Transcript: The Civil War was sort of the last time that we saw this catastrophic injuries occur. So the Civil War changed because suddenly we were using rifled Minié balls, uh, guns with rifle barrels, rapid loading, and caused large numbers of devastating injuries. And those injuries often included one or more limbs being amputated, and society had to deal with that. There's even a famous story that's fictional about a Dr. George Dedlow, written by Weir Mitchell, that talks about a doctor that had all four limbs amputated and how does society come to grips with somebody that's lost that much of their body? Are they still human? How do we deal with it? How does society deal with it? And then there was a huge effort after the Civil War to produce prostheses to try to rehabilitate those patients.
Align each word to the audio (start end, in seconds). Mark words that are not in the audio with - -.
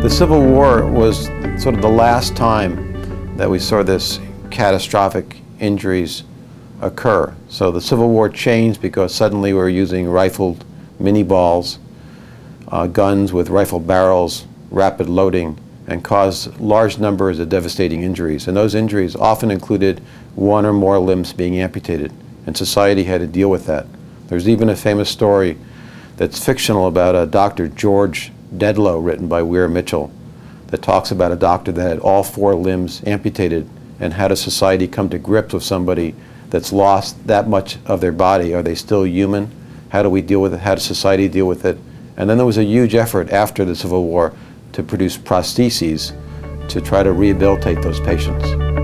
The 0.00 0.08
Civil 0.08 0.42
War 0.46 0.86
was 0.86 1.26
sort 1.62 1.74
of 1.74 1.82
the 1.82 1.88
last 1.90 2.34
time 2.34 3.36
that 3.36 3.50
we 3.50 3.58
saw 3.58 3.82
this 3.82 4.18
catastrophic 4.50 5.42
injuries 5.58 6.24
occur. 6.80 7.34
So 7.50 7.70
the 7.70 7.82
Civil 7.82 8.08
War 8.08 8.30
changed 8.30 8.80
because 8.80 9.14
suddenly 9.14 9.52
we 9.52 9.58
were 9.58 9.68
using 9.68 10.08
rifled 10.08 10.64
Minié 10.98 11.28
balls, 11.28 11.78
uh, 12.68 12.86
guns 12.86 13.34
with 13.34 13.50
rifle 13.50 13.78
barrels, 13.78 14.46
rapid 14.70 15.06
loading, 15.06 15.58
and 15.86 16.02
caused 16.02 16.58
large 16.58 16.96
numbers 16.96 17.38
of 17.38 17.50
devastating 17.50 18.02
injuries. 18.02 18.48
And 18.48 18.56
those 18.56 18.74
injuries 18.74 19.14
often 19.14 19.50
included 19.50 20.00
one 20.34 20.64
or 20.64 20.72
more 20.72 20.98
limbs 20.98 21.34
being 21.34 21.60
amputated, 21.60 22.10
and 22.46 22.56
society 22.56 23.04
had 23.04 23.20
to 23.20 23.26
deal 23.26 23.50
with 23.50 23.66
that. 23.66 23.86
There's 24.28 24.48
even 24.48 24.70
a 24.70 24.76
famous 24.76 25.10
story 25.10 25.58
that's 26.16 26.42
fictional 26.42 26.86
about 26.86 27.14
a 27.14 27.26
Dr. 27.26 27.68
George 27.68 28.32
Dedlow, 28.56 29.04
written 29.04 29.28
by 29.28 29.42
Weir 29.42 29.68
Mitchell, 29.68 30.12
that 30.68 30.82
talks 30.82 31.10
about 31.10 31.32
a 31.32 31.36
doctor 31.36 31.72
that 31.72 31.88
had 31.88 31.98
all 31.98 32.22
four 32.22 32.54
limbs 32.54 33.02
amputated 33.06 33.68
and 34.00 34.14
how 34.14 34.28
does 34.28 34.40
society 34.40 34.88
come 34.88 35.08
to 35.10 35.18
grips 35.18 35.52
with 35.52 35.62
somebody 35.62 36.14
that's 36.48 36.72
lost 36.72 37.26
that 37.26 37.48
much 37.48 37.76
of 37.86 38.00
their 38.00 38.12
body? 38.12 38.54
Are 38.54 38.62
they 38.62 38.74
still 38.74 39.06
human? 39.06 39.50
How 39.90 40.02
do 40.02 40.08
we 40.08 40.22
deal 40.22 40.40
with 40.40 40.54
it? 40.54 40.60
How 40.60 40.74
does 40.74 40.84
society 40.84 41.28
deal 41.28 41.46
with 41.46 41.64
it? 41.64 41.78
And 42.16 42.28
then 42.28 42.36
there 42.38 42.46
was 42.46 42.58
a 42.58 42.64
huge 42.64 42.94
effort 42.94 43.30
after 43.30 43.64
the 43.64 43.76
Civil 43.76 44.04
War 44.04 44.32
to 44.72 44.82
produce 44.82 45.16
prostheses 45.16 46.16
to 46.68 46.80
try 46.80 47.02
to 47.02 47.12
rehabilitate 47.12 47.82
those 47.82 48.00
patients. 48.00 48.79